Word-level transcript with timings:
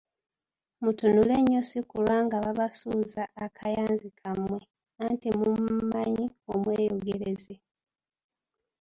Mutunule 0.83 1.35
nnyo 1.41 1.61
si 1.69 1.79
kulwa 1.89 2.17
nga 2.25 2.37
babasuuza 2.43 3.23
akayanzi 3.45 4.09
kammwe, 4.19 4.59
anti 5.03 5.29
mumumanyi 5.37 6.25
omweyogereze. 6.53 7.55